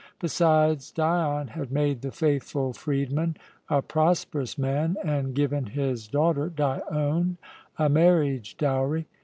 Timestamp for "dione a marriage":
6.49-8.57